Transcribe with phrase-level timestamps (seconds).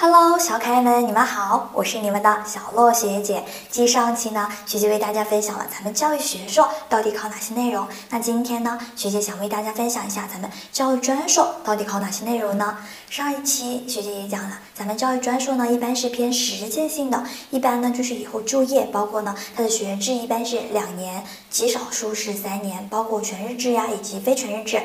[0.00, 3.44] Hello，小可爱们，你们好，我是你们的小洛学姐。
[3.68, 7.84] 继上期呢，学姐为大家分享了咱们教育学硕到底考哪些内容。
[8.10, 12.78] 那今天呢，学姐想为大家分享一下咱们教育专硕到底考哪些内容呢？
[13.10, 24.80] 上一期学姐也讲了，咱们教育专硕呢，一般是偏实践性的，一般呢就是以后就业，包括呢它的学制一般是两年，极少数是三年，包括全日制呀以及非全日制。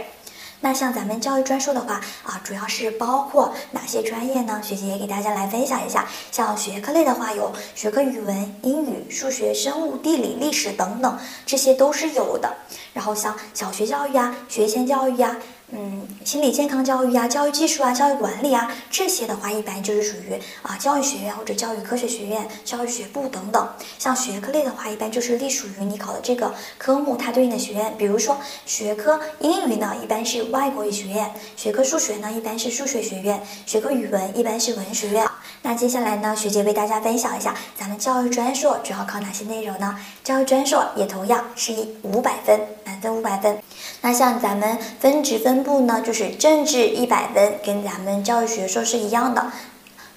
[0.63, 4.61] 那像咱们教育专硕的话啊，主要是包括哪些专业呢？
[4.63, 6.07] 学姐也给大家来分享一下。
[6.31, 12.49] 像学科类的话，有学科语文、英语、数学、生物、地理、历史等等，这些都是有的。
[12.93, 15.35] 然后像小学教育呀、学前教育呀。
[15.75, 23.67] 嗯，心理健康教育啊，教育技术啊，教育管理啊，这些的话一般就是属于啊教育学院或者教育科学学院、教育学部等等。
[23.97, 27.91] 像学科类的话，一般就是隶属于你考的这个科目它对应的学院。
[27.97, 28.37] 比如说
[28.67, 35.27] 学科英语呢，一般是外国语学院；学科数学呢，一般是数学学院；学科语文一般是文学院。
[35.63, 39.97] 那接下来呢，学姐为大家分享一下咱们教育专硕主要考哪些内容呢？
[40.23, 43.57] 教育专硕也同样是以五百分，满分五百分。
[44.05, 49.49] 那像咱们分值分布呢，就是政治一百分，跟咱们教育学硕是一样的，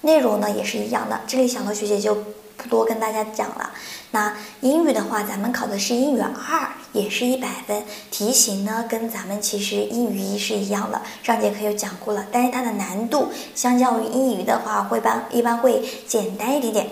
[0.00, 1.20] 内容呢也是一样的。
[1.28, 2.16] 这里小罗学姐就
[2.56, 3.70] 不多跟大家讲了。
[4.10, 12.26] 那英语的话，咱们考的是英语二，也是一百分，题型呢跟咱们其实英语一是一样的，上节课有讲过了。
[12.32, 16.88] 但是它的难度相较于英语的话，会般一般会简单一点点。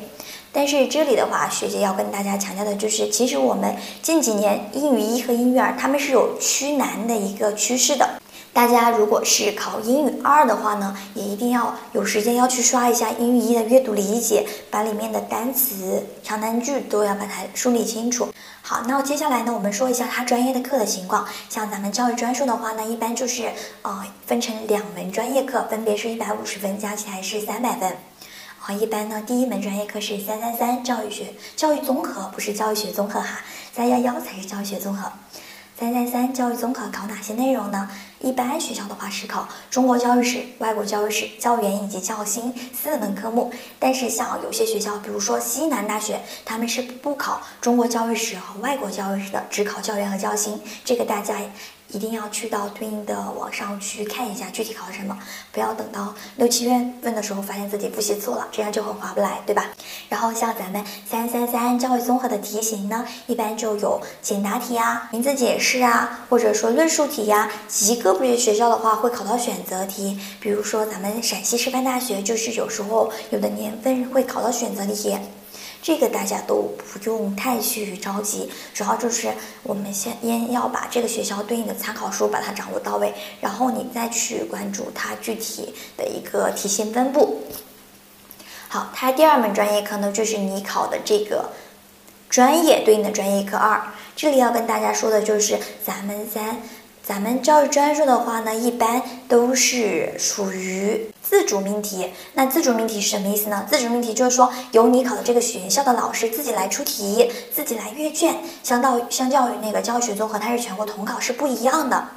[0.55, 8.09] 但是这里的话，学姐要跟大家强调的就是，其实我们近几年英语一和英语二，他们是有趋难的一个趋势的。
[8.53, 18.29] 大家如果是考英语二的话呢，也一定要有时间要去刷一下英语一的阅读理解，把里面的单词、长难句都要把它梳理清楚。
[18.63, 21.27] 好，那接下来呢，我们说一下它专业的课的情况。
[21.49, 23.51] 像咱们教育专硕的话呢，一般就是
[23.83, 27.93] 呃分成两门专业课，分别是一百五十分，加起来是三百分。
[28.67, 33.43] 啊，一般呢，第一门专业课是三三三教育学教育综合，不是教育学综合哈，
[33.75, 35.13] 三幺幺才是教育学综合。
[35.79, 37.91] 三三三教育综合考哪些内容呢？
[38.21, 43.53] 一般学校的话是考中国教育史、外国教育史、教员以及教心四门科目。
[43.79, 50.59] 但是像有些学校，比如说西南大学，他们是不考中国教育史和外国教育史的，只考教员和教心。
[50.87, 51.37] 这个大家。
[51.95, 55.17] 一定要去到对应的网上去看一下具体考什么，
[55.53, 59.71] 不要等到六七月份的时候发现自己复习错了，这样就很划不来，对吧？
[60.09, 67.49] 然后像咱们三三三教育综合的题型呢，一般就有简答题啊、名词解释啊，或者说论述题呀。
[67.69, 75.17] 极个别学校的话会考到选择题，比如说咱们陕西师范大学就是有时候有的年份会考到选择题。
[75.85, 79.31] 这个大家都不用太去着急，主要就是
[79.63, 83.13] 我们先先要把这个学校对应的参考书把它掌握到位，
[83.43, 87.43] 然后你再去关注它具体的一个题型分布。
[88.67, 91.51] 好，它第二门专业课呢，就是你考的这个
[92.31, 93.93] 专业对应的专业课二。
[94.17, 96.63] 这里要跟大家说的就是咱们三。
[97.07, 102.11] 咱们教育专硕的话呢，一般都是属于自主命题。
[102.33, 103.67] 那自主命题是什么意思呢？
[103.69, 108.37] 自主命题就是说，由你考的这个学校的老师自己来出题，自己来阅卷。
[108.63, 112.09] 相到相较于那个教学综合，它是全国统考，是不一样的。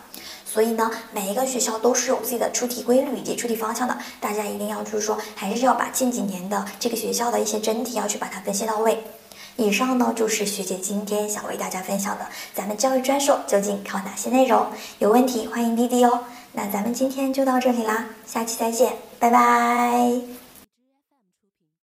[0.46, 3.98] 所以呢，每一个学校都是有自己的出题规律以及出题方向的。
[4.22, 9.04] 大家一定要就是说，还是要把近几年的这个学校的一些真题要去把它分析到位。
[9.58, 14.68] 以上呢就是学姐今天想为大家分享的，咱们教育专硕究竟考哪些内容？
[15.00, 16.22] 有问题欢迎滴滴哦。
[16.54, 20.47] 那咱们今天就到这里啦，下期再见，拜拜。